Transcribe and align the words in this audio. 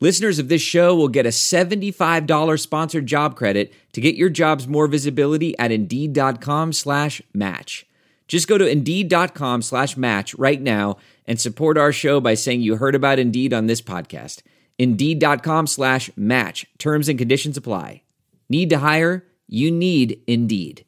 Listeners 0.00 0.38
of 0.38 0.48
this 0.48 0.60
show 0.60 0.94
will 0.94 1.08
get 1.08 1.24
a 1.24 1.30
$75 1.30 2.60
sponsored 2.60 3.06
job 3.06 3.36
credit 3.36 3.72
to 3.92 4.00
get 4.00 4.16
your 4.16 4.28
jobs 4.28 4.66
more 4.66 4.86
visibility 4.86 5.56
at 5.58 5.70
Indeed.com 5.70 6.72
slash 6.72 7.22
match. 7.32 7.86
Just 8.26 8.48
go 8.48 8.58
to 8.58 8.66
Indeed.com 8.66 9.62
slash 9.62 9.96
match 9.96 10.34
right 10.34 10.60
now 10.60 10.96
and 11.26 11.40
support 11.40 11.78
our 11.78 11.92
show 11.92 12.20
by 12.20 12.34
saying 12.34 12.62
you 12.62 12.76
heard 12.76 12.94
about 12.94 13.18
Indeed 13.18 13.52
on 13.52 13.66
this 13.66 13.80
podcast. 13.80 14.42
Indeed.com 14.78 15.66
slash 15.68 16.10
match. 16.16 16.66
Terms 16.78 17.08
and 17.08 17.18
conditions 17.18 17.56
apply. 17.56 18.02
Need 18.48 18.70
to 18.70 18.78
hire? 18.78 19.26
You 19.46 19.70
need 19.70 20.20
Indeed. 20.26 20.84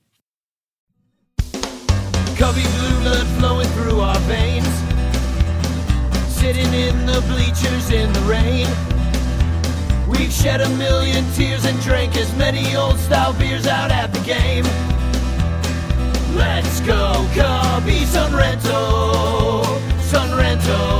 Cubby 2.36 2.62
blue 2.62 3.00
blood 3.00 3.26
flowing 3.38 3.68
through 3.68 4.00
our 4.00 4.18
veins. 4.20 4.66
Sitting 6.28 6.72
in 6.74 7.06
the 7.06 7.24
bleachers 7.28 7.90
in 7.90 8.12
the 8.12 8.20
rain. 8.20 8.95
We've 10.08 10.32
shed 10.32 10.60
a 10.60 10.68
million 10.70 11.24
tears 11.32 11.64
and 11.64 11.80
drank 11.80 12.16
as 12.16 12.34
many 12.36 12.76
old 12.76 12.96
style 12.98 13.32
beers 13.32 13.66
out 13.66 13.90
at 13.90 14.12
the 14.12 14.20
game. 14.20 14.64
Let's 16.36 16.80
go, 16.80 17.26
Cubby 17.34 18.04
Sunrento, 18.06 19.64
Sunrento, 20.10 20.95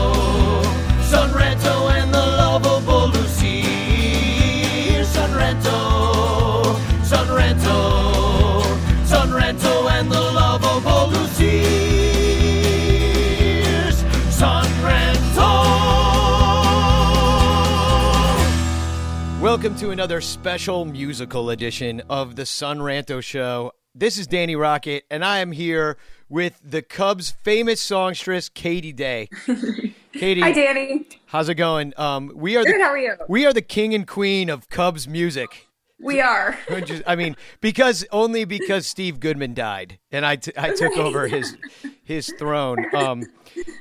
Welcome 19.67 19.81
to 19.81 19.91
another 19.91 20.21
special 20.21 20.85
musical 20.85 21.51
edition 21.51 22.01
of 22.09 22.37
the 22.37 22.47
Son 22.47 22.79
Ranto 22.79 23.21
Show. 23.21 23.73
This 23.97 24.17
is 24.17 24.29
Danny 24.29 24.55
Rockett, 24.55 25.03
and 25.11 25.25
I 25.25 25.39
am 25.39 25.51
here 25.51 25.97
with 26.29 26.61
the 26.63 26.83
Cubs' 26.83 27.33
famous 27.33 27.81
songstress, 27.81 28.49
Katie 28.49 28.93
Day. 28.93 29.29
Katie, 30.13 30.41
Hi, 30.41 30.53
Danny. 30.53 31.09
how's 31.27 31.49
it 31.49 31.57
going? 31.57 31.95
Um, 31.97 32.31
we 32.37 32.57
are 32.57 32.63
Good. 32.63 32.77
the 32.79 32.85
How 32.85 32.91
are 32.91 32.99
you? 32.99 33.17
we 33.29 33.45
are 33.45 33.53
the 33.53 33.61
king 33.61 33.93
and 33.93 34.07
queen 34.07 34.51
of 34.51 34.69
Cubs 34.69 35.09
music. 35.09 35.66
We 35.99 36.21
are. 36.21 36.59
I 37.07 37.17
mean, 37.17 37.37
because 37.61 38.05
only 38.13 38.45
because 38.45 38.87
Steve 38.87 39.19
Goodman 39.19 39.55
died, 39.55 39.99
and 40.11 40.27
I, 40.27 40.37
t- 40.37 40.53
I 40.57 40.75
took 40.75 40.93
Right. 40.97 40.99
over 41.01 41.27
his 41.29 41.57
his 42.05 42.33
throne. 42.39 42.85
Um, 42.95 43.25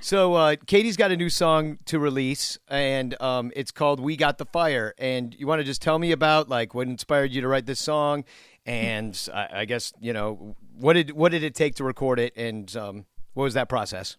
so 0.02 0.34
uh, 0.34 0.56
Katie's 0.66 0.96
got 0.98 1.12
a 1.12 1.18
new 1.18 1.30
song 1.30 1.78
to 1.86 2.00
release, 2.00 2.58
and 2.70 3.20
um, 3.22 3.52
it's 3.56 3.72
called 3.72 4.00
"We 4.00 4.16
Got 4.16 4.38
the 4.38 4.46
Fire." 4.46 4.94
And 4.98 5.36
you 5.38 5.46
want 5.46 5.60
to 5.60 5.64
just 5.66 5.82
tell 5.82 6.00
me 6.00 6.12
about 6.12 6.48
like 6.48 6.74
what 6.74 6.88
inspired 6.88 7.32
you 7.32 7.42
to 7.42 7.48
write 7.50 7.66
this 7.66 7.82
song, 7.82 8.24
and 8.66 9.20
I, 9.34 9.48
I 9.62 9.66
guess 9.66 9.92
you 10.00 10.14
know 10.14 10.56
what 10.78 10.94
did 10.94 11.12
what 11.12 11.32
did 11.34 11.44
it 11.44 11.54
take 11.54 11.76
to 11.76 11.84
record 11.84 12.20
it, 12.20 12.32
and 12.38 12.74
um, 12.78 13.06
what 13.34 13.44
was 13.44 13.54
that 13.56 13.68
process? 13.68 14.16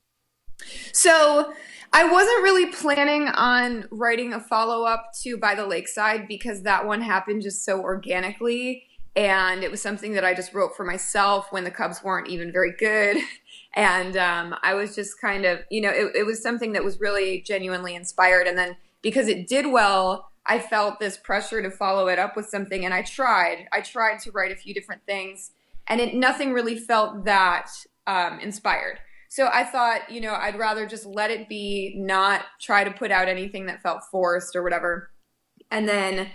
So 0.93 1.53
I 1.93 2.05
wasn't 2.05 2.43
really 2.43 2.67
planning 2.73 3.29
on 3.29 3.87
writing 3.91 4.33
a 4.33 4.41
follow 4.41 4.85
up 4.85 5.11
to 5.23 5.37
By 5.37 5.55
the 5.55 5.67
Lakeside 5.67 6.29
because 6.29 6.63
that 6.63 6.87
one 6.87 7.01
happened 7.01 7.43
just 7.43 7.65
so 7.65 7.81
organically. 7.81 8.85
And 9.15 9.65
it 9.65 9.71
was 9.71 9.81
something 9.81 10.13
that 10.13 10.25
I 10.25 10.35
just 10.35 10.53
wrote 10.53 10.77
for 10.77 10.85
myself 10.85 11.51
when 11.51 11.65
the 11.65 11.71
Cubs 11.71 12.05
weren't 12.05 12.29
even 12.29 12.53
very 12.53 12.73
good. 12.79 13.17
And 13.79 14.17
um, 14.17 14.57
I 14.63 14.73
was 14.73 14.95
just 14.95 15.21
kind 15.21 15.45
of, 15.45 15.59
you 15.71 15.83
know, 15.83 15.91
it, 15.91 16.17
it 16.17 16.25
was 16.25 16.43
something 16.43 16.73
that 16.73 16.83
was 16.83 16.99
really 16.99 17.43
genuinely 17.43 17.95
inspired. 17.95 18.47
And 18.47 18.57
then 18.57 18.75
because 19.03 19.29
it 19.29 19.47
did 19.47 19.71
well, 19.71 20.31
I 20.47 20.61
felt 20.61 20.99
this 20.99 21.19
pressure 21.19 21.61
to 21.61 21.71
follow 21.71 22.09
it 22.09 22.19
up 22.19 22.37
with 22.37 22.47
something. 22.47 22.87
And 22.87 22.95
I 22.95 23.03
tried. 23.03 23.67
I 23.73 23.83
tried 23.83 24.21
to 24.21 24.31
write 24.31 24.51
a 24.51 24.57
few 24.57 24.73
different 24.73 25.03
things. 25.05 25.51
And 25.89 26.01
it, 26.01 26.15
nothing 26.15 26.55
really 26.55 26.79
felt 26.79 27.27
that 27.27 27.69
um, 28.07 28.41
inspired. 28.41 28.99
So 29.29 29.49
I 29.53 29.65
thought, 29.65 30.11
you 30.11 30.21
know, 30.21 30.35
I'd 30.35 30.59
rather 30.59 30.87
just 30.87 31.07
let 31.07 31.31
it 31.31 31.49
be, 31.49 31.95
not 31.97 32.43
try 32.61 32.85
to 32.85 32.91
put 32.91 33.11
out 33.11 33.29
anything 33.29 33.67
that 33.67 33.83
felt 33.83 34.03
forced 34.11 34.57
or 34.57 34.63
whatever. 34.63 35.11
And 35.71 35.89
then 35.89 36.29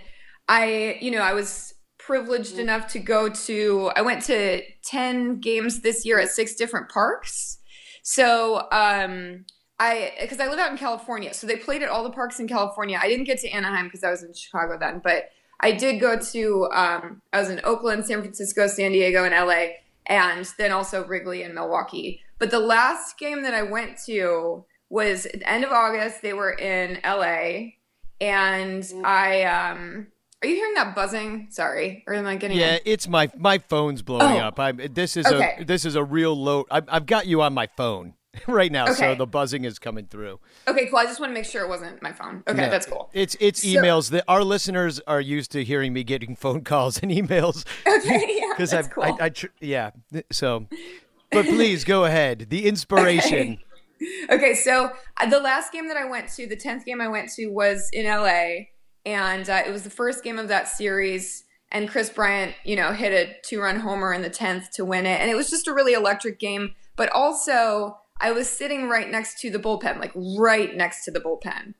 I, 0.48 0.98
you 1.00 1.10
know, 1.10 1.20
I 1.20 1.32
was 1.32 1.74
privileged 1.98 2.58
enough 2.58 2.88
to 2.88 2.98
go 2.98 3.28
to, 3.28 3.90
I 3.96 4.02
went 4.02 4.22
to 4.24 4.62
10 4.84 5.40
games 5.40 5.80
this 5.80 6.04
year 6.04 6.18
at 6.18 6.30
six 6.30 6.54
different 6.54 6.88
parks. 6.88 7.58
So, 8.02 8.68
um, 8.72 9.44
I, 9.78 10.12
because 10.20 10.38
I 10.38 10.48
live 10.48 10.58
out 10.58 10.70
in 10.70 10.78
California, 10.78 11.32
so 11.34 11.46
they 11.46 11.56
played 11.56 11.82
at 11.82 11.88
all 11.88 12.04
the 12.04 12.10
parks 12.10 12.38
in 12.38 12.46
California. 12.46 12.98
I 13.00 13.08
didn't 13.08 13.24
get 13.24 13.40
to 13.40 13.48
Anaheim 13.48 13.86
because 13.86 14.04
I 14.04 14.10
was 14.10 14.22
in 14.22 14.32
Chicago 14.34 14.76
then, 14.78 15.00
but 15.02 15.30
I 15.60 15.72
did 15.72 16.00
go 16.00 16.18
to, 16.18 16.68
um, 16.72 17.22
I 17.32 17.40
was 17.40 17.50
in 17.50 17.60
Oakland, 17.64 18.04
San 18.04 18.20
Francisco, 18.20 18.66
San 18.66 18.92
Diego, 18.92 19.24
and 19.24 19.34
LA, 19.34 19.76
and 20.06 20.44
then 20.58 20.72
also 20.72 21.04
Wrigley 21.06 21.42
and 21.42 21.54
Milwaukee. 21.54 22.20
But 22.42 22.50
the 22.50 22.58
last 22.58 23.18
game 23.20 23.42
that 23.44 23.54
I 23.54 23.62
went 23.62 23.98
to 24.06 24.64
was 24.90 25.26
at 25.26 25.38
the 25.38 25.48
end 25.48 25.62
of 25.62 25.70
August. 25.70 26.22
They 26.22 26.32
were 26.32 26.50
in 26.50 26.98
LA, 27.04 27.74
and 28.20 28.84
I 29.04 29.44
um, 29.44 30.08
are 30.42 30.48
you 30.48 30.56
hearing 30.56 30.74
that 30.74 30.96
buzzing? 30.96 31.46
Sorry, 31.50 32.02
or 32.04 32.14
am 32.14 32.26
I 32.26 32.34
getting? 32.34 32.58
Yeah, 32.58 32.78
it's 32.84 33.06
my 33.06 33.30
my 33.36 33.58
phone's 33.58 34.02
blowing 34.02 34.40
Oh. 34.40 34.46
up. 34.48 34.58
I 34.58 34.72
this 34.72 35.16
is 35.16 35.24
Okay. 35.26 35.58
a 35.60 35.64
this 35.64 35.84
is 35.84 35.94
a 35.94 36.02
real 36.02 36.34
low. 36.34 36.64
I, 36.68 36.82
I've 36.88 37.06
got 37.06 37.28
you 37.28 37.42
on 37.42 37.54
my 37.54 37.68
phone 37.76 38.14
right 38.48 38.72
now, 38.72 38.86
so 38.92 39.14
the 39.14 39.24
buzzing 39.26 39.64
is 39.64 39.78
coming 39.78 40.06
through. 40.06 40.40
Okay, 40.66 40.86
cool. 40.86 40.98
I 40.98 41.04
just 41.04 41.20
want 41.20 41.30
to 41.30 41.34
make 41.34 41.44
sure 41.44 41.62
it 41.62 41.68
wasn't 41.68 42.02
my 42.02 42.10
phone. 42.10 42.42
Okay, 42.48 42.60
No, 42.62 42.70
that's 42.70 42.86
cool. 42.86 43.08
It's 43.12 43.36
it's 43.38 43.62
So- 43.62 43.68
emails 43.68 44.10
that 44.10 44.24
our 44.26 44.42
listeners 44.42 44.98
are 45.06 45.20
used 45.20 45.52
to 45.52 45.62
hearing 45.62 45.92
me 45.92 46.02
getting 46.02 46.34
phone 46.44 46.62
calls 46.64 46.98
and 47.02 47.12
emails 47.12 47.64
Okay, 47.86 48.38
yeah, 48.40 48.46
because 48.50 48.72
that's 48.72 48.88
I've 48.88 48.92
cool. 48.94 49.04
I, 49.04 49.16
I 49.20 49.28
tr- 49.28 49.46
yeah. 49.60 49.90
So, 50.32 50.66
but 51.32 51.46
please 51.46 51.84
go 51.84 52.04
ahead. 52.04 52.46
The 52.50 52.66
inspiration. 52.66 53.58
okay, 54.30 54.54
so 54.54 54.90
uh, 55.16 55.28
the 55.28 55.40
last 55.40 55.72
game 55.72 55.88
that 55.88 55.96
I 55.96 56.04
went 56.04 56.28
to, 56.34 56.46
the 56.46 56.56
tenth 56.56 56.84
game 56.84 57.00
I 57.00 57.08
went 57.08 57.30
to, 57.32 57.48
was 57.48 57.88
in 57.92 58.06
LA, 58.06 58.66
and 59.04 59.48
uh, 59.48 59.62
it 59.66 59.72
was 59.72 59.82
the 59.82 59.90
first 59.90 60.24
game 60.24 60.38
of 60.38 60.48
that 60.48 60.68
series. 60.68 61.44
And 61.70 61.88
Kris 61.88 62.10
Bryant, 62.10 62.54
you 62.64 62.76
know, 62.76 62.92
hit 62.92 63.12
a 63.12 63.34
two-run 63.44 63.80
homer 63.80 64.12
in 64.12 64.20
the 64.20 64.30
tenth 64.30 64.70
to 64.72 64.84
win 64.84 65.06
it, 65.06 65.20
and 65.20 65.30
it 65.30 65.34
was 65.34 65.48
just 65.48 65.66
a 65.66 65.72
really 65.72 65.94
electric 65.94 66.38
game. 66.38 66.74
But 66.96 67.10
also, 67.10 67.98
I 68.20 68.32
was 68.32 68.48
sitting 68.48 68.88
right 68.88 69.10
next 69.10 69.40
to 69.40 69.50
the 69.50 69.58
bullpen, 69.58 69.98
like 69.98 70.12
right 70.14 70.76
next 70.76 71.04
to 71.04 71.10
the 71.10 71.20
bullpen, 71.20 71.74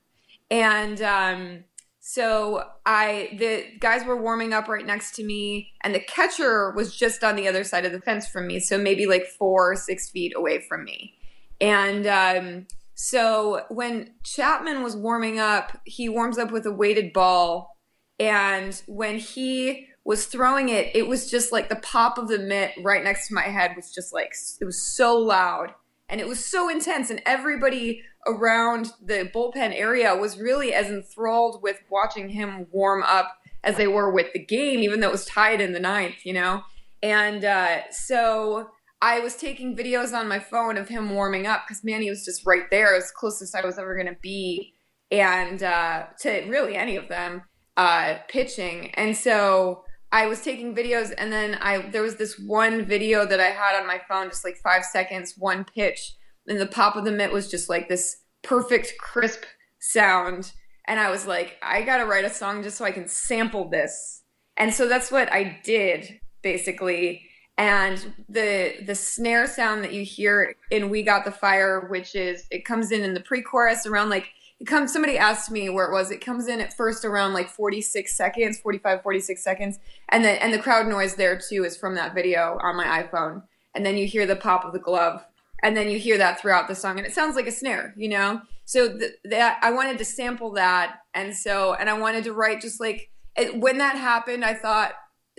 and 0.49 1.01
um, 1.01 1.63
so 2.05 2.61
I 2.85 3.29
the 3.39 3.63
guys 3.79 4.03
were 4.03 4.21
warming 4.21 4.51
up 4.51 4.67
right 4.67 4.85
next 4.85 5.15
to 5.15 5.23
me, 5.23 5.71
and 5.85 5.95
the 5.95 6.01
catcher 6.01 6.71
was 6.71 6.93
just 6.93 7.23
on 7.23 7.37
the 7.37 7.47
other 7.47 7.63
side 7.63 7.85
of 7.85 7.93
the 7.93 8.01
fence 8.01 8.27
from 8.27 8.45
me, 8.45 8.59
so 8.59 8.77
maybe 8.77 9.05
like 9.05 9.25
four 9.25 9.77
six 9.77 10.09
feet 10.09 10.33
away 10.35 10.59
from 10.67 10.83
me. 10.83 11.13
And 11.61 12.05
um, 12.05 12.67
so 12.93 13.61
when 13.69 14.11
Chapman 14.25 14.83
was 14.83 14.97
warming 14.97 15.39
up, 15.39 15.79
he 15.85 16.09
warms 16.09 16.37
up 16.37 16.51
with 16.51 16.65
a 16.65 16.73
weighted 16.73 17.13
ball, 17.13 17.77
and 18.19 18.79
when 18.85 19.17
he 19.17 19.87
was 20.03 20.25
throwing 20.25 20.67
it, 20.67 20.93
it 20.93 21.07
was 21.07 21.31
just 21.31 21.53
like 21.53 21.69
the 21.69 21.77
pop 21.77 22.17
of 22.17 22.27
the 22.27 22.37
mitt 22.37 22.73
right 22.83 23.05
next 23.05 23.29
to 23.29 23.33
my 23.33 23.43
head 23.43 23.77
was 23.77 23.93
just 23.93 24.11
like 24.11 24.33
it 24.59 24.65
was 24.65 24.81
so 24.81 25.17
loud 25.17 25.73
and 26.09 26.19
it 26.19 26.27
was 26.27 26.43
so 26.43 26.69
intense 26.69 27.09
and 27.09 27.21
everybody 27.25 28.03
around 28.27 28.91
the 29.03 29.29
bullpen 29.33 29.73
area 29.77 30.15
was 30.15 30.37
really 30.37 30.73
as 30.73 30.87
enthralled 30.87 31.61
with 31.61 31.79
watching 31.89 32.29
him 32.29 32.67
warm 32.71 33.03
up 33.03 33.37
as 33.63 33.77
they 33.77 33.87
were 33.87 34.11
with 34.11 34.31
the 34.33 34.43
game 34.43 34.79
even 34.79 34.99
though 34.99 35.09
it 35.09 35.11
was 35.11 35.25
tied 35.25 35.61
in 35.61 35.73
the 35.73 35.79
ninth 35.79 36.25
you 36.25 36.33
know? 36.33 36.63
And 37.01 37.43
uh, 37.43 37.89
so 37.91 38.69
i 39.01 39.19
was 39.19 39.35
taking 39.35 39.75
videos 39.75 40.13
on 40.13 40.27
my 40.27 40.39
phone 40.39 40.77
of 40.77 40.87
him 40.87 41.09
warming 41.09 41.45
up 41.45 41.63
because 41.67 41.83
manny 41.83 42.09
was 42.09 42.25
just 42.25 42.45
right 42.45 42.69
there. 42.71 42.95
As 42.95 43.11
closest 43.11 43.55
i 43.55 43.65
was 43.65 43.77
ever 43.77 43.95
going 43.95 44.13
to 44.13 44.19
be. 44.21 44.73
And 45.11 45.61
uh, 45.61 46.05
to 46.21 46.45
really 46.49 46.75
any 46.75 46.95
of 46.95 47.07
them 47.07 47.43
uh, 47.77 48.15
pitching. 48.27 48.91
And 48.95 49.15
so 49.15 49.83
I 50.11 50.27
was 50.27 50.41
taking 50.41 50.75
videos 50.75 51.11
and 51.17 51.31
then 51.33 51.55
I 51.55 51.79
there 51.89 52.03
was 52.03 52.17
this 52.17 52.37
one 52.37 52.85
video 52.85 53.25
that 53.25 53.39
I 53.39 53.49
had 53.49 53.79
on 53.79 53.87
my 53.87 53.99
phone, 54.07 54.29
just 54.29 54.45
like 54.45 54.57
five 54.57 54.85
seconds, 54.85 55.33
one 55.37 55.65
pitch, 55.65 56.13
and 56.47 56.59
the 56.59 56.65
pop 56.67 56.95
of 56.95 57.05
the 57.05 57.11
mitt 57.11 57.31
was 57.31 57.49
just 57.49 57.69
like 57.69 57.87
this 57.89 58.17
perfect 58.43 58.93
crisp 58.99 59.43
sound. 59.79 60.51
And 60.87 60.99
I 60.99 61.09
was 61.09 61.25
like, 61.25 61.57
I 61.61 61.81
gotta 61.83 62.05
write 62.05 62.25
a 62.25 62.29
song 62.29 62.63
just 62.63 62.77
so 62.77 62.85
I 62.85 62.91
can 62.91 63.07
sample 63.07 63.69
this. 63.69 64.23
And 64.57 64.73
so 64.73 64.87
that's 64.87 65.11
what 65.11 65.31
I 65.31 65.59
did 65.63 66.19
basically. 66.41 67.29
and 67.57 68.13
the 68.29 68.75
the 68.85 68.95
snare 68.95 69.45
sound 69.47 69.83
that 69.83 69.93
you 69.93 70.03
hear 70.03 70.55
in 70.71 70.89
"We 70.89 71.03
Got 71.03 71.23
the 71.25 71.31
Fire," 71.31 71.87
which 71.89 72.15
is 72.15 72.45
it 72.49 72.65
comes 72.65 72.91
in 72.91 73.03
in 73.03 73.13
the 73.13 73.19
pre-chorus 73.21 73.85
around 73.85 74.09
like 74.09 74.29
it 74.59 74.65
comes. 74.65 74.91
Somebody 74.91 75.17
asked 75.17 75.51
me 75.51 75.69
where 75.69 75.85
it 75.85 75.91
was. 75.93 76.09
It 76.11 76.19
comes 76.25 76.47
in 76.47 76.59
at 76.61 76.73
first 76.75 77.05
around 77.05 77.33
like 77.33 77.49
46 77.49 78.15
seconds, 78.17 78.59
45, 78.59 79.03
46 79.03 79.43
seconds, 79.43 79.79
and 80.09 80.23
then 80.25 80.37
and 80.41 80.53
the 80.53 80.59
crowd 80.59 80.87
noise 80.87 81.15
there 81.15 81.37
too 81.39 81.63
is 81.63 81.77
from 81.77 81.95
that 81.95 82.15
video 82.15 82.57
on 82.61 82.75
my 82.75 83.03
iPhone. 83.03 83.43
And 83.75 83.85
then 83.85 83.97
you 83.97 84.07
hear 84.07 84.25
the 84.25 84.35
pop 84.35 84.65
of 84.65 84.73
the 84.73 84.79
glove, 84.79 85.23
and 85.63 85.75
then 85.75 85.89
you 85.89 85.97
hear 85.97 86.17
that 86.19 86.39
throughout 86.39 86.67
the 86.67 86.75
song, 86.75 86.97
and 86.97 87.07
it 87.07 87.13
sounds 87.13 87.35
like 87.35 87.47
a 87.47 87.51
snare, 87.51 87.93
you 87.97 88.09
know. 88.09 88.41
So 88.65 88.97
th- 88.97 89.13
that 89.25 89.59
I 89.61 89.71
wanted 89.71 89.97
to 89.97 90.05
sample 90.05 90.51
that, 90.53 90.99
and 91.13 91.35
so 91.35 91.73
and 91.73 91.89
I 91.89 91.97
wanted 91.97 92.23
to 92.25 92.33
write 92.33 92.61
just 92.61 92.79
like 92.79 93.09
it, 93.35 93.59
when 93.59 93.79
that 93.79 93.95
happened, 93.95 94.45
I 94.45 94.53
thought 94.53 94.93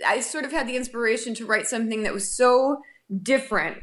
I 0.05 0.19
sort 0.19 0.43
of 0.43 0.51
had 0.51 0.67
the 0.67 0.75
inspiration 0.75 1.33
to 1.35 1.45
write 1.45 1.67
something 1.67 2.03
that 2.03 2.13
was 2.13 2.29
so 2.29 2.81
different 3.21 3.77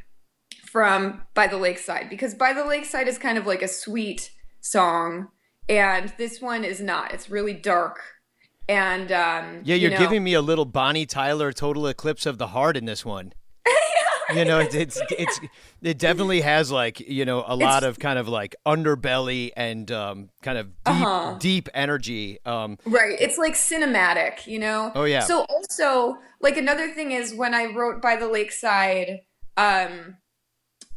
from 0.66 1.22
By 1.34 1.46
the 1.46 1.56
Lakeside 1.56 2.10
because 2.10 2.34
By 2.34 2.52
the 2.52 2.64
Lakeside 2.64 3.08
is 3.08 3.18
kind 3.18 3.38
of 3.38 3.46
like 3.46 3.62
a 3.62 3.68
sweet 3.68 4.30
song 4.60 5.28
and 5.68 6.12
this 6.18 6.40
one 6.40 6.64
is 6.64 6.80
not. 6.80 7.12
It's 7.12 7.30
really 7.30 7.54
dark. 7.54 8.00
And 8.68 9.10
um, 9.12 9.60
yeah, 9.64 9.74
you're 9.74 9.90
you 9.90 9.90
know, 9.90 9.98
giving 9.98 10.22
me 10.22 10.34
a 10.34 10.42
little 10.42 10.64
Bonnie 10.64 11.06
Tyler 11.06 11.52
Total 11.52 11.86
Eclipse 11.86 12.26
of 12.26 12.38
the 12.38 12.48
Heart 12.48 12.76
in 12.76 12.84
this 12.84 13.04
one. 13.04 13.32
You 14.34 14.44
know, 14.44 14.58
it's, 14.60 14.74
it's 14.74 15.00
it's 15.18 15.40
it 15.82 15.98
definitely 15.98 16.40
has 16.40 16.70
like 16.70 17.00
you 17.00 17.24
know 17.24 17.44
a 17.46 17.56
lot 17.56 17.84
of 17.84 17.98
kind 17.98 18.18
of 18.18 18.28
like 18.28 18.54
underbelly 18.66 19.50
and 19.56 19.90
um, 19.90 20.30
kind 20.42 20.58
of 20.58 20.66
deep 20.84 21.06
Uh-huh. 21.08 21.36
deep 21.38 21.68
energy. 21.74 22.38
Um, 22.44 22.78
Right. 22.86 23.16
It's 23.20 23.38
like 23.38 23.54
cinematic, 23.54 24.46
you 24.46 24.58
know? 24.58 24.92
Oh, 24.94 25.04
yeah. 25.04 25.20
So 25.20 25.44
also, 25.48 26.18
like 26.40 26.56
another 26.56 26.88
thing 26.90 27.12
is 27.12 27.34
when 27.34 27.54
I 27.54 27.66
wrote 27.66 28.00
by 28.02 28.16
the 28.16 28.28
lakeside, 28.28 29.20
um 29.56 30.16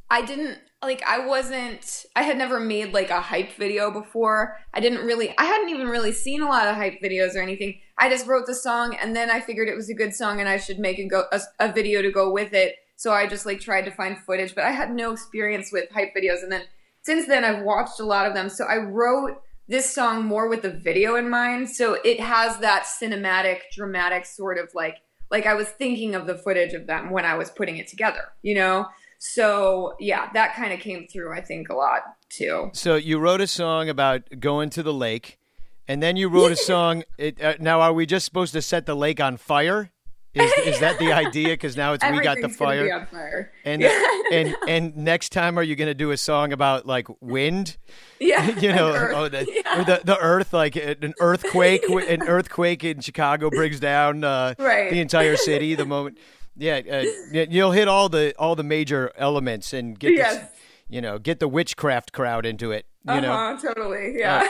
I 0.09 0.21
didn't 0.21 0.59
like 0.83 1.01
I 1.03 1.25
wasn't 1.25 2.05
I 2.15 2.21
had 2.23 2.37
never 2.37 2.59
made 2.59 2.93
like 2.93 3.09
a 3.09 3.19
hype 3.19 3.53
video 3.53 3.89
before. 3.91 4.57
I 4.73 4.79
didn't 4.79 5.03
really 5.05 5.33
I 5.37 5.45
hadn't 5.45 5.69
even 5.69 5.87
really 5.87 6.11
seen 6.11 6.41
a 6.41 6.47
lot 6.47 6.67
of 6.67 6.75
hype 6.75 7.01
videos 7.01 7.35
or 7.35 7.39
anything. 7.41 7.79
I 7.97 8.09
just 8.09 8.27
wrote 8.27 8.45
the 8.45 8.53
song 8.53 8.95
and 9.01 9.15
then 9.15 9.31
I 9.31 9.39
figured 9.39 9.67
it 9.67 9.75
was 9.75 9.89
a 9.89 9.95
good 9.95 10.13
song 10.13 10.39
and 10.39 10.47
I 10.47 10.57
should 10.57 10.77
make 10.79 10.99
a 10.99 11.07
go 11.07 11.23
a, 11.31 11.41
a 11.59 11.71
video 11.71 12.01
to 12.03 12.11
go 12.11 12.31
with 12.31 12.53
it. 12.53 12.75
So 12.95 13.11
I 13.11 13.27
just 13.27 13.45
like 13.45 13.59
tried 13.59 13.85
to 13.85 13.91
find 13.91 14.17
footage, 14.17 14.55
but 14.55 14.63
I 14.63 14.71
had 14.71 14.93
no 14.93 15.11
experience 15.11 15.71
with 15.71 15.89
hype 15.91 16.13
videos 16.15 16.43
and 16.43 16.51
then 16.51 16.63
since 17.01 17.27
then 17.27 17.43
I've 17.43 17.63
watched 17.63 17.99
a 17.99 18.05
lot 18.05 18.25
of 18.25 18.33
them. 18.33 18.49
So 18.49 18.65
I 18.65 18.77
wrote 18.77 19.41
this 19.67 19.89
song 19.93 20.25
more 20.25 20.47
with 20.47 20.61
the 20.61 20.71
video 20.71 21.15
in 21.15 21.29
mind. 21.29 21.69
So 21.69 21.97
it 22.03 22.19
has 22.19 22.59
that 22.59 22.83
cinematic, 22.83 23.59
dramatic 23.73 24.25
sort 24.25 24.57
of 24.57 24.69
like 24.73 24.97
like 25.31 25.45
I 25.45 25.55
was 25.55 25.67
thinking 25.67 26.15
of 26.15 26.27
the 26.27 26.37
footage 26.37 26.73
of 26.73 26.87
them 26.87 27.09
when 27.09 27.25
I 27.25 27.35
was 27.35 27.49
putting 27.49 27.77
it 27.77 27.87
together, 27.87 28.31
you 28.41 28.55
know? 28.55 28.87
So 29.17 29.95
yeah, 29.99 30.29
that 30.33 30.55
kind 30.55 30.71
of 30.73 30.79
came 30.79 31.07
through, 31.07 31.33
I 31.33 31.41
think, 31.41 31.69
a 31.69 31.73
lot 31.75 32.01
too. 32.29 32.69
so 32.73 32.95
you 32.95 33.17
wrote 33.17 33.41
a 33.41 33.47
song 33.47 33.89
about 33.89 34.39
going 34.39 34.69
to 34.71 34.83
the 34.83 34.93
lake, 34.93 35.39
and 35.87 36.01
then 36.01 36.15
you 36.15 36.29
wrote 36.29 36.51
a 36.51 36.55
song. 36.55 37.03
It, 37.17 37.41
uh, 37.41 37.55
now, 37.59 37.81
are 37.81 37.93
we 37.93 38.05
just 38.05 38.25
supposed 38.25 38.53
to 38.53 38.61
set 38.61 38.85
the 38.85 38.95
lake 38.95 39.19
on 39.19 39.37
fire? 39.37 39.91
Is, 40.35 40.51
is 40.75 40.79
that 40.81 40.99
the 40.99 41.13
idea? 41.13 41.49
Because 41.49 41.75
now 41.77 41.93
it's 41.93 42.03
we 42.03 42.21
got 42.21 42.37
the 42.41 42.49
fire. 42.49 43.07
fire. 43.11 43.51
And 43.63 43.81
yeah, 43.81 44.19
and 44.31 44.55
and 44.67 44.97
next 44.97 45.31
time, 45.31 45.57
are 45.57 45.63
you 45.63 45.75
going 45.75 45.87
to 45.87 45.93
do 45.93 46.11
a 46.11 46.17
song 46.17 46.51
about 46.53 46.85
like 46.85 47.07
wind? 47.21 47.77
yeah, 48.19 48.47
you 48.59 48.73
know, 48.73 48.93
oh, 49.13 49.29
the, 49.29 49.45
Yeah. 49.65 49.81
or 49.81 49.83
the 49.85 50.01
the 50.03 50.17
Earth, 50.19 50.51
like 50.53 50.75
an 50.75 51.13
earthquake, 51.19 51.83
an 51.89 52.23
earthquake 52.23 52.83
in 52.83 52.99
Chicago 52.99 53.49
brings 53.49 53.79
down 53.79 54.23
uh, 54.23 54.53
Right. 54.59 54.91
the 54.91 54.99
entire 54.99 55.37
city. 55.37 55.73
The 55.75 55.85
moment, 55.85 56.17
yeah, 56.57 56.81
uh, 56.91 57.05
you'll 57.49 57.71
hit 57.71 57.87
all 57.87 58.09
the 58.09 58.33
all 58.37 58.55
the 58.55 58.63
major 58.63 59.11
elements 59.17 59.71
and 59.73 59.97
get, 59.97 60.13
Yes. 60.13 60.35
this, 60.35 60.49
you 60.89 61.01
know, 61.01 61.17
get 61.17 61.39
the 61.39 61.47
witchcraft 61.47 62.11
crowd 62.11 62.45
into 62.45 62.71
it. 62.71 62.85
You 63.07 63.21
know, 63.21 63.31
uh-huh, 63.33 63.61
totally. 63.73 64.15
Yeah. 64.17 64.43
uh, 64.43 64.49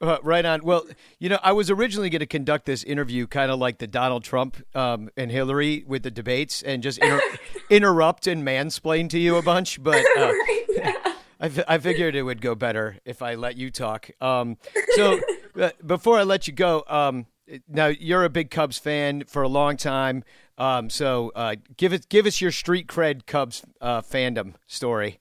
right 0.00 0.44
on. 0.44 0.62
Well, 0.62 0.86
you 1.18 1.28
know, 1.28 1.38
I 1.42 1.52
was 1.52 1.70
originally 1.70 2.10
going 2.10 2.20
to 2.20 2.26
conduct 2.26 2.66
this 2.66 2.84
interview 2.84 3.26
kind 3.26 3.50
of 3.50 3.58
like 3.58 3.78
the 3.78 3.86
Donald 3.86 4.24
Trump 4.24 4.56
um, 4.74 5.10
and 5.16 5.30
Hillary 5.30 5.84
with 5.86 6.02
the 6.02 6.10
debates, 6.10 6.62
and 6.62 6.82
just 6.82 6.98
inter- 6.98 7.20
interrupt 7.70 8.26
and 8.26 8.46
mansplain 8.46 9.08
to 9.10 9.18
you 9.18 9.36
a 9.36 9.42
bunch, 9.42 9.82
but. 9.82 10.04
Uh, 10.16 10.32
I, 11.40 11.48
fi- 11.48 11.64
I 11.68 11.78
figured 11.78 12.14
it 12.14 12.22
would 12.22 12.40
go 12.40 12.54
better 12.54 12.98
if 13.04 13.22
I 13.22 13.34
let 13.34 13.56
you 13.56 13.70
talk. 13.70 14.10
Um, 14.20 14.56
so 14.96 15.20
uh, 15.60 15.70
before 15.84 16.18
I 16.18 16.24
let 16.24 16.48
you 16.48 16.52
go, 16.52 16.84
um, 16.88 17.26
now 17.68 17.86
you're 17.86 18.24
a 18.24 18.30
big 18.30 18.50
Cubs 18.50 18.78
fan 18.78 19.24
for 19.24 19.42
a 19.42 19.48
long 19.48 19.76
time. 19.76 20.24
Um, 20.56 20.90
so 20.90 21.30
uh, 21.34 21.56
give 21.76 21.92
it, 21.92 22.08
give 22.08 22.26
us 22.26 22.40
your 22.40 22.50
street 22.50 22.88
cred 22.88 23.26
Cubs 23.26 23.62
uh, 23.80 24.00
fandom 24.00 24.54
story. 24.66 25.18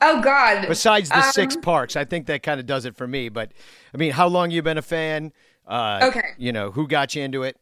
Oh 0.00 0.20
God. 0.20 0.66
Besides 0.68 1.08
the 1.10 1.22
six 1.22 1.56
Um, 1.56 1.62
parks, 1.62 1.96
I 1.96 2.04
think 2.04 2.26
that 2.26 2.42
kind 2.42 2.60
of 2.60 2.66
does 2.66 2.84
it 2.84 2.96
for 2.96 3.06
me. 3.06 3.28
But 3.28 3.52
I 3.94 3.96
mean, 3.96 4.12
how 4.12 4.28
long 4.28 4.50
you 4.50 4.62
been 4.62 4.78
a 4.78 4.82
fan? 4.82 5.32
Uh, 5.66 6.00
Okay. 6.02 6.30
You 6.38 6.52
know, 6.52 6.70
who 6.70 6.86
got 6.86 7.14
you 7.14 7.22
into 7.22 7.42
it? 7.42 7.56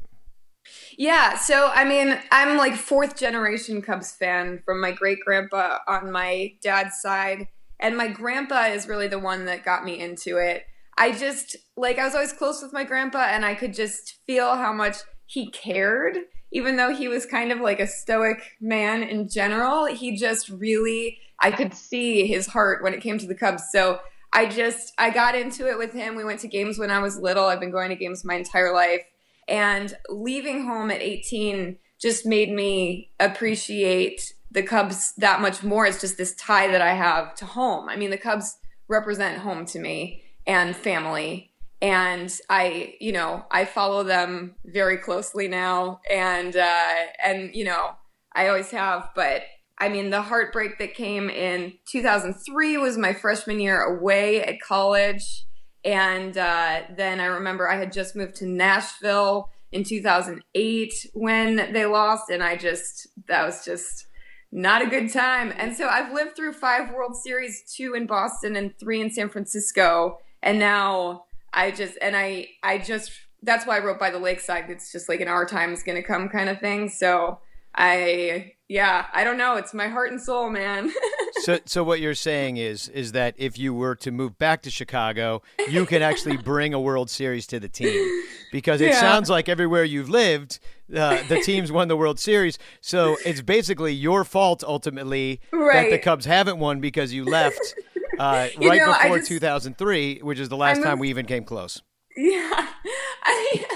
Yeah, 0.96 1.36
so 1.36 1.70
I 1.74 1.84
mean, 1.84 2.18
I'm 2.32 2.56
like 2.56 2.74
fourth 2.74 3.16
generation 3.18 3.82
Cubs 3.82 4.12
fan 4.12 4.62
from 4.64 4.80
my 4.80 4.92
great 4.92 5.18
grandpa 5.24 5.78
on 5.86 6.10
my 6.10 6.54
dad's 6.62 7.00
side, 7.00 7.48
and 7.80 7.96
my 7.96 8.08
grandpa 8.08 8.66
is 8.66 8.88
really 8.88 9.08
the 9.08 9.18
one 9.18 9.44
that 9.44 9.64
got 9.64 9.84
me 9.84 10.00
into 10.00 10.38
it. 10.38 10.64
I 10.96 11.12
just 11.12 11.56
like 11.76 11.98
I 11.98 12.04
was 12.04 12.14
always 12.14 12.32
close 12.32 12.62
with 12.62 12.72
my 12.72 12.84
grandpa, 12.84 13.26
and 13.30 13.44
I 13.44 13.54
could 13.54 13.74
just 13.74 14.20
feel 14.26 14.56
how 14.56 14.72
much 14.72 14.96
he 15.26 15.50
cared, 15.50 16.16
even 16.52 16.76
though 16.76 16.94
he 16.94 17.08
was 17.08 17.26
kind 17.26 17.52
of 17.52 17.60
like 17.60 17.80
a 17.80 17.86
stoic 17.86 18.42
man 18.60 19.02
in 19.02 19.28
general. 19.28 19.86
He 19.86 20.16
just 20.16 20.48
really, 20.48 21.18
I 21.44 21.50
could 21.50 21.74
see 21.74 22.26
his 22.26 22.46
heart 22.46 22.82
when 22.82 22.94
it 22.94 23.02
came 23.02 23.18
to 23.18 23.26
the 23.26 23.34
Cubs. 23.34 23.64
So 23.70 24.00
I 24.32 24.46
just 24.46 24.94
I 24.96 25.10
got 25.10 25.34
into 25.34 25.68
it 25.68 25.76
with 25.76 25.92
him. 25.92 26.16
We 26.16 26.24
went 26.24 26.40
to 26.40 26.48
games 26.48 26.78
when 26.78 26.90
I 26.90 27.00
was 27.00 27.18
little. 27.18 27.44
I've 27.44 27.60
been 27.60 27.70
going 27.70 27.90
to 27.90 27.96
games 27.96 28.24
my 28.24 28.36
entire 28.36 28.72
life. 28.72 29.02
And 29.46 29.94
leaving 30.08 30.64
home 30.64 30.90
at 30.90 31.02
18 31.02 31.76
just 32.00 32.24
made 32.24 32.50
me 32.50 33.10
appreciate 33.20 34.32
the 34.50 34.62
Cubs 34.62 35.12
that 35.18 35.42
much 35.42 35.62
more. 35.62 35.84
It's 35.84 36.00
just 36.00 36.16
this 36.16 36.34
tie 36.36 36.68
that 36.68 36.80
I 36.80 36.94
have 36.94 37.34
to 37.36 37.44
home. 37.44 37.90
I 37.90 37.96
mean, 37.96 38.08
the 38.08 38.16
Cubs 38.16 38.56
represent 38.88 39.38
home 39.38 39.66
to 39.66 39.78
me 39.78 40.22
and 40.46 40.74
family. 40.74 41.52
And 41.82 42.32
I, 42.48 42.94
you 43.00 43.12
know, 43.12 43.44
I 43.50 43.66
follow 43.66 44.02
them 44.02 44.54
very 44.64 44.96
closely 44.96 45.46
now. 45.46 46.00
And, 46.10 46.56
uh, 46.56 46.94
and, 47.22 47.54
you 47.54 47.64
know, 47.64 47.90
I 48.32 48.48
always 48.48 48.70
have. 48.70 49.10
But 49.14 49.42
I 49.78 49.88
mean, 49.88 50.10
the 50.10 50.22
heartbreak 50.22 50.78
that 50.78 50.94
came 50.94 51.28
in 51.28 51.74
2003 51.90 52.78
was 52.78 52.96
my 52.96 53.12
freshman 53.12 53.60
year 53.60 53.80
away 53.82 54.42
at 54.42 54.60
college. 54.60 55.46
And 55.84 56.36
uh, 56.38 56.82
then 56.96 57.20
I 57.20 57.26
remember 57.26 57.68
I 57.68 57.76
had 57.76 57.92
just 57.92 58.16
moved 58.16 58.36
to 58.36 58.46
Nashville 58.46 59.50
in 59.72 59.84
2008 59.84 60.94
when 61.12 61.72
they 61.72 61.84
lost. 61.86 62.30
And 62.30 62.42
I 62.42 62.56
just, 62.56 63.08
that 63.26 63.44
was 63.44 63.64
just 63.64 64.06
not 64.52 64.82
a 64.82 64.86
good 64.86 65.12
time. 65.12 65.52
And 65.56 65.76
so 65.76 65.88
I've 65.88 66.14
lived 66.14 66.36
through 66.36 66.52
five 66.52 66.94
World 66.94 67.16
Series, 67.16 67.64
two 67.76 67.94
in 67.94 68.06
Boston 68.06 68.54
and 68.54 68.78
three 68.78 69.00
in 69.00 69.10
San 69.10 69.28
Francisco. 69.28 70.18
And 70.42 70.60
now 70.60 71.24
I 71.52 71.72
just, 71.72 71.98
and 72.00 72.16
I, 72.16 72.48
I 72.62 72.78
just, 72.78 73.10
that's 73.42 73.66
why 73.66 73.76
I 73.76 73.84
wrote 73.84 73.98
by 73.98 74.10
the 74.10 74.18
lakeside. 74.20 74.70
It's 74.70 74.92
just 74.92 75.08
like 75.08 75.20
an 75.20 75.28
our 75.28 75.44
time 75.44 75.72
is 75.72 75.82
going 75.82 76.00
to 76.00 76.06
come 76.06 76.28
kind 76.28 76.48
of 76.48 76.60
thing. 76.60 76.88
So 76.88 77.40
I, 77.76 78.54
yeah, 78.68 79.06
I 79.12 79.24
don't 79.24 79.36
know. 79.38 79.56
It's 79.56 79.74
my 79.74 79.88
heart 79.88 80.10
and 80.10 80.20
soul, 80.20 80.50
man. 80.50 80.92
So, 81.42 81.58
so 81.66 81.84
what 81.84 82.00
you're 82.00 82.14
saying 82.14 82.56
is, 82.56 82.88
is 82.88 83.12
that 83.12 83.34
if 83.36 83.58
you 83.58 83.74
were 83.74 83.96
to 83.96 84.10
move 84.10 84.38
back 84.38 84.62
to 84.62 84.70
Chicago, 84.70 85.42
you 85.68 85.84
can 85.84 86.00
actually 86.00 86.38
bring 86.38 86.72
a 86.72 86.80
World 86.80 87.10
Series 87.10 87.46
to 87.48 87.60
the 87.60 87.68
team, 87.68 88.22
because 88.50 88.80
it 88.80 88.90
Yeah. 88.92 89.00
sounds 89.00 89.28
like 89.28 89.48
everywhere 89.48 89.84
you've 89.84 90.08
lived, 90.08 90.58
uh, 90.96 91.22
the 91.28 91.40
teams 91.42 91.70
won 91.70 91.88
the 91.88 91.96
World 91.98 92.18
Series. 92.18 92.56
So 92.80 93.16
it's 93.26 93.42
basically 93.42 93.92
your 93.92 94.24
fault 94.24 94.64
ultimately 94.64 95.40
that 95.52 95.90
the 95.90 95.98
Cubs 95.98 96.24
haven't 96.24 96.58
won 96.58 96.80
because 96.80 97.12
you 97.12 97.24
left 97.26 97.74
uh, 98.18 98.48
You 98.58 98.70
right 98.70 98.78
know, 98.80 98.94
before 99.02 99.18
just- 99.18 99.28
2003, 99.28 100.20
which 100.22 100.38
is 100.38 100.48
the 100.48 100.56
last 100.56 100.82
time 100.82 100.98
we 100.98 101.10
even 101.10 101.26
came 101.26 101.44
close. 101.44 101.82
Yeah, 102.16 102.68
I 103.24 103.73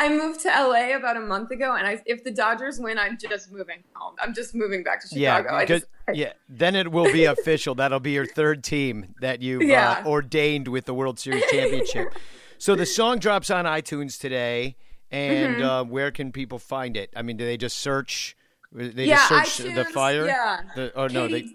I 0.00 0.08
moved 0.08 0.40
to 0.40 0.48
LA 0.48 0.96
about 0.96 1.16
a 1.18 1.20
month 1.20 1.50
ago, 1.50 1.74
and 1.76 1.86
I, 1.86 2.00
if 2.06 2.24
the 2.24 2.30
Dodgers 2.30 2.80
win, 2.80 2.98
I'm 2.98 3.18
just 3.18 3.52
moving 3.52 3.82
home. 3.92 4.14
I'm 4.18 4.32
just 4.32 4.54
moving 4.54 4.82
back 4.82 5.02
to 5.02 5.08
Chicago. 5.08 5.58
Yeah, 5.58 5.64
just, 5.66 5.84
yeah. 6.14 6.32
Then 6.48 6.74
it 6.74 6.90
will 6.90 7.12
be 7.12 7.24
official. 7.26 7.74
That'll 7.74 8.00
be 8.00 8.12
your 8.12 8.24
third 8.24 8.64
team 8.64 9.14
that 9.20 9.42
you've 9.42 9.62
Yeah. 9.62 10.02
uh, 10.04 10.08
ordained 10.08 10.68
with 10.68 10.86
the 10.86 10.94
World 10.94 11.18
Series 11.18 11.44
championship. 11.50 12.14
so 12.58 12.74
the 12.74 12.86
song 12.86 13.18
drops 13.18 13.50
on 13.50 13.66
iTunes 13.66 14.18
today, 14.18 14.76
and 15.10 15.56
Mm-hmm. 15.56 15.62
uh, 15.64 15.84
where 15.84 16.10
can 16.10 16.32
people 16.32 16.58
find 16.58 16.96
it? 16.96 17.12
I 17.14 17.20
mean, 17.20 17.36
do 17.36 17.44
they 17.44 17.58
just 17.58 17.78
search? 17.78 18.36
They 18.72 19.04
yeah, 19.06 19.26
just 19.28 19.56
search 19.56 19.74
the 19.74 19.84
fire. 19.84 20.26
Yeah. 20.26 20.60
The, 20.76 20.92
oh 20.94 21.08
no, 21.08 21.28
they. 21.28 21.46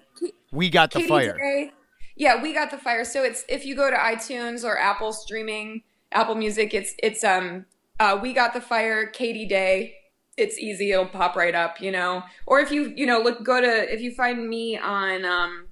We 0.51 0.69
got 0.69 0.91
the 0.91 0.99
Katie 0.99 1.09
fire. 1.09 1.37
Day- 1.37 1.71
yeah, 2.15 2.41
we 2.41 2.53
got 2.53 2.69
the 2.69 2.77
fire. 2.77 3.05
So 3.05 3.23
it's 3.23 3.43
if 3.49 3.65
you 3.65 3.75
go 3.75 3.89
to 3.89 3.95
iTunes 3.95 4.63
or 4.63 4.77
Apple 4.77 5.13
streaming, 5.13 5.81
Apple 6.11 6.35
Music, 6.35 6.73
it's 6.73 6.93
it's 7.01 7.23
um 7.23 7.65
uh 7.99 8.19
we 8.21 8.33
got 8.33 8.53
the 8.53 8.61
fire, 8.61 9.07
Katie 9.07 9.47
Day, 9.47 9.95
it's 10.37 10.57
easy 10.57 10.91
it'll 10.91 11.05
pop 11.05 11.35
right 11.35 11.55
up 11.55 11.81
you 11.81 11.91
know? 11.91 12.23
Or 12.45 12.59
if 12.59 12.71
you 12.71 12.93
you 12.95 13.05
know 13.05 13.19
look 13.19 13.43
go 13.43 13.61
to 13.61 13.93
if 13.93 14.01
you 14.01 14.13
find 14.13 14.47
me 14.49 14.77
on 14.77 15.25
um 15.25 15.67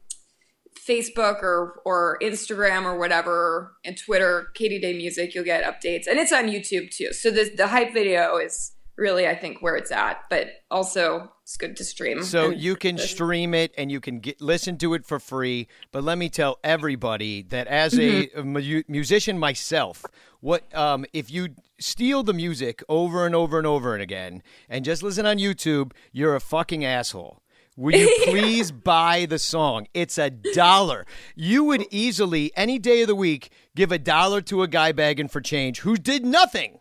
facebook 0.88 1.42
or 1.42 1.82
or 1.86 2.18
instagram 2.22 2.84
or 2.84 2.98
whatever 2.98 3.78
and 3.86 3.98
twitter 3.98 4.48
katie 4.54 4.80
day 4.80 4.94
music 4.94 5.34
you'll 5.34 5.44
get 5.44 5.64
updates. 5.64 6.08
And 6.08 6.20
it's 6.20 6.32
on 6.32 6.46
youtube 6.46 6.96
too. 6.96 7.14
So 7.14 7.32
the 7.32 7.52
the 7.56 7.68
hype 7.68 7.94
video 7.94 8.38
is 8.38 8.73
really 8.96 9.28
i 9.28 9.36
think 9.36 9.62
where 9.62 9.76
it's 9.76 9.92
at 9.92 10.22
but 10.30 10.48
also 10.70 11.32
it's 11.44 11.58
good 11.58 11.76
to 11.76 11.84
stream 11.84 12.24
So 12.24 12.52
you 12.52 12.78
can 12.78 12.98
stream 12.98 13.54
it 13.54 13.74
and 13.78 13.92
you 13.92 14.00
can 14.00 14.20
get 14.22 14.40
listen 14.40 14.78
to 14.78 14.94
it 14.94 15.06
for 15.06 15.20
free. 15.20 15.68
But 15.92 16.06
let 16.06 16.18
me 16.18 16.30
tell 16.30 16.58
everybody 16.64 17.42
that 17.50 17.68
as 17.68 18.00
a, 18.00 18.30
a 18.34 18.44
mu- 18.44 18.84
musician 18.88 19.38
myself, 19.38 20.06
what 20.40 20.74
um, 20.74 21.06
if 21.12 21.30
you 21.30 21.50
steal 21.82 22.24
the 22.24 22.32
music 22.32 22.82
over 22.88 23.26
and 23.26 23.36
over 23.36 23.58
and 23.58 23.68
over 23.68 23.94
and 23.94 24.02
again 24.02 24.42
and 24.70 24.86
just 24.86 25.04
listen 25.04 25.26
on 25.26 25.38
YouTube, 25.38 25.92
you're 26.14 26.34
a 26.34 26.40
fucking 26.40 26.86
asshole. 26.86 27.42
Will 27.76 27.98
you 28.00 28.16
please 28.24 28.72
buy 28.72 29.26
the 29.26 29.38
song? 29.38 29.88
It's 29.94 30.18
a 30.18 30.30
dollar. 30.30 31.06
You 31.36 31.66
would 31.66 31.86
easily 31.92 32.54
any 32.56 32.80
day 32.80 33.02
of 33.02 33.08
the 33.08 33.16
week 33.16 33.52
give 33.76 33.92
a 33.92 34.00
dollar 34.00 34.40
to 34.44 34.64
a 34.64 34.68
guy 34.70 34.94
begging 34.94 35.28
for 35.28 35.42
change 35.42 35.82
who 35.82 35.98
did 35.98 36.26
nothing. 36.26 36.80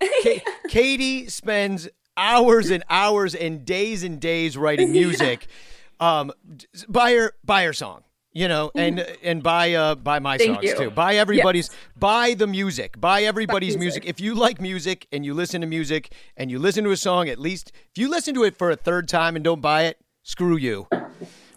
Ka- 0.00 0.50
Katie 0.68 1.28
spends 1.28 1.88
hours 2.16 2.70
and 2.70 2.82
hours 2.90 3.34
and 3.34 3.64
days 3.64 4.02
and 4.02 4.20
days 4.20 4.56
writing 4.56 4.92
music. 5.00 5.46
Um, 5.98 6.32
buy 6.88 7.12
her, 7.14 7.32
buy 7.44 7.64
her 7.64 7.72
song, 7.74 8.02
you 8.32 8.48
know, 8.48 8.70
and 8.74 9.00
and 9.22 9.42
buy 9.42 9.74
uh 9.74 9.94
buy 9.96 10.18
my 10.18 10.38
Thank 10.38 10.54
songs 10.56 10.64
you. 10.66 10.76
too. 10.76 10.90
Buy 10.90 11.16
everybody's, 11.16 11.68
Yes. 11.68 11.76
buy 11.96 12.34
the 12.34 12.46
music, 12.46 12.98
buy 13.00 13.22
everybody's 13.24 13.76
music. 13.76 14.04
music. 14.04 14.06
If 14.06 14.20
you 14.20 14.34
like 14.34 14.60
music 14.60 15.06
and 15.12 15.24
you 15.26 15.34
listen 15.34 15.60
to 15.60 15.66
music 15.66 16.12
and 16.36 16.50
you 16.50 16.58
listen 16.58 16.84
to 16.84 16.90
a 16.90 16.96
song, 16.96 17.28
at 17.28 17.38
least 17.38 17.72
if 17.94 17.98
you 18.00 18.08
listen 18.08 18.34
to 18.34 18.44
it 18.44 18.56
for 18.56 18.70
a 18.70 18.76
third 18.76 19.08
time 19.08 19.36
and 19.36 19.44
don't 19.44 19.60
buy 19.60 19.84
it, 19.84 19.98
screw 20.22 20.56
you. 20.56 20.86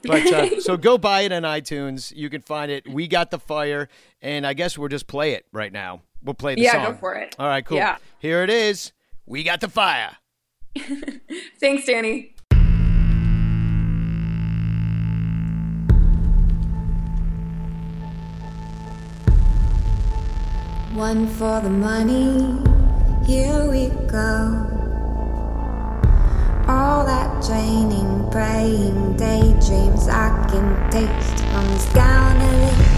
But 0.06 0.26
uh, 0.34 0.60
so 0.60 0.76
go 0.76 0.98
buy 0.98 1.22
it 1.22 1.32
on 1.32 1.44
iTunes. 1.44 2.14
You 2.14 2.30
can 2.30 2.42
find 2.42 2.70
it. 2.70 2.86
We 2.90 3.08
got 3.08 3.32
the 3.32 3.40
fire, 3.40 3.88
and 4.22 4.46
I 4.46 4.54
guess 4.54 4.78
we'll 4.78 4.90
just 4.90 5.08
play 5.08 5.32
it 5.32 5.46
right 5.54 5.72
now. 5.72 6.02
We'll 6.24 6.34
play 6.34 6.56
the 6.56 6.62
Yeah, 6.62 6.72
song. 6.74 6.94
go 6.94 6.98
for 6.98 7.16
it. 7.16 7.36
All 7.38 7.48
right, 7.48 7.66
cool. 7.66 7.78
Yeah. 7.78 7.98
Here 8.20 8.44
it 8.44 8.50
is. 8.50 8.92
We 9.26 9.44
got 9.44 9.62
the 9.62 9.70
fire. 9.70 10.18
thanks 11.60 11.86
danny 11.86 12.34
One 20.94 21.28
for 21.28 21.60
the 21.62 21.70
money, 21.72 22.62
here 23.26 23.70
we 23.70 23.88
go. 24.08 24.70
All 26.68 27.04
that 27.06 27.44
draining, 27.44 28.30
praying 28.32 29.18
daydreams 29.18 30.08
I 30.08 30.30
can 30.50 30.92
taste 30.92 31.44
comes 31.46 31.86
down 31.94 32.38
a 32.38 32.52
list. 32.66 32.93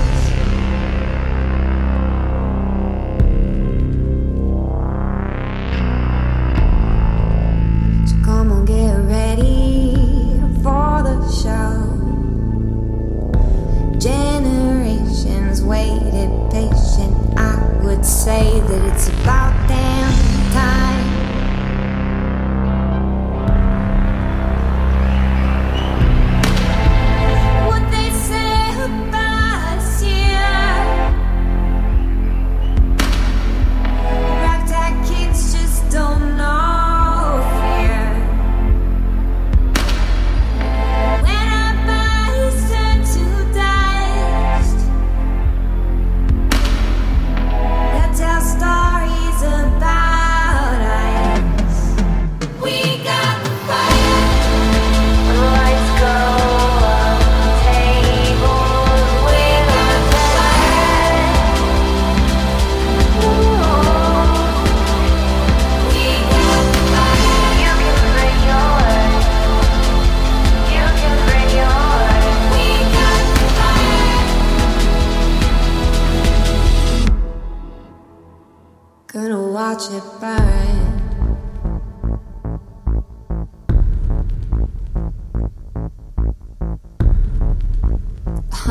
Say 18.05 18.59
that 18.59 18.93
it's 18.93 19.07
about 19.07 19.44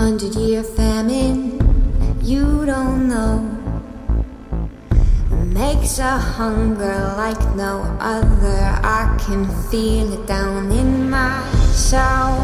hundred 0.04 0.34
year 0.34 0.62
famine, 0.62 1.58
you 2.20 2.66
don't 2.66 3.08
know. 3.08 3.38
Makes 5.46 5.98
a 5.98 6.18
hunger 6.18 7.14
like 7.16 7.42
no 7.56 7.80
other. 8.00 8.58
I 8.84 9.16
can 9.24 9.48
feel 9.70 10.12
it 10.12 10.26
down 10.26 10.70
in 10.70 11.08
my 11.08 11.42
soul. 11.72 12.36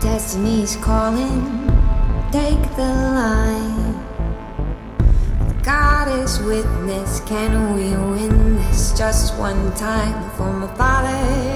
Destiny's 0.00 0.74
calling, 0.74 1.38
take 2.32 2.64
the 2.74 2.90
line. 3.18 3.75
God 6.06 6.40
witness, 6.46 7.18
can 7.26 7.74
we 7.74 7.90
win 7.90 8.54
this? 8.54 8.96
Just 8.96 9.36
one 9.36 9.74
time 9.74 10.30
for 10.36 10.52
my 10.52 10.68
father 10.76 11.55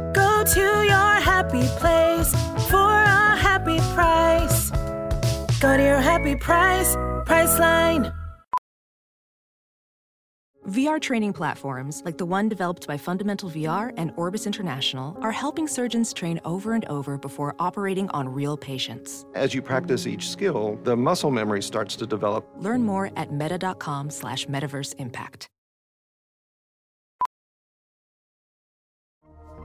Go 0.13 0.43
to 0.43 0.59
your 0.59 1.13
happy 1.31 1.67
place 1.79 2.31
for 2.69 2.77
a 2.77 3.35
happy 3.37 3.79
price. 3.93 4.71
Go 5.59 5.77
to 5.77 5.83
your 5.83 5.99
happy 5.99 6.35
price, 6.35 6.95
Priceline. 7.25 8.15
VR 10.69 11.01
training 11.01 11.33
platforms, 11.33 12.01
like 12.05 12.17
the 12.17 12.25
one 12.25 12.47
developed 12.47 12.87
by 12.87 12.95
Fundamental 12.95 13.49
VR 13.49 13.93
and 13.97 14.13
Orbis 14.15 14.45
International, 14.45 15.17
are 15.21 15.31
helping 15.31 15.67
surgeons 15.67 16.13
train 16.13 16.39
over 16.45 16.73
and 16.73 16.85
over 16.85 17.17
before 17.17 17.55
operating 17.59 18.09
on 18.11 18.29
real 18.29 18.55
patients. 18.55 19.25
As 19.33 19.53
you 19.53 19.61
practice 19.61 20.07
each 20.07 20.29
skill, 20.29 20.79
the 20.83 20.95
muscle 20.95 21.31
memory 21.31 21.61
starts 21.61 21.95
to 21.97 22.05
develop. 22.05 22.47
Learn 22.57 22.83
more 22.83 23.11
at 23.17 23.33
meta.com 23.33 24.09
slash 24.11 24.45
metaverse 24.45 24.95
impact. 24.97 25.47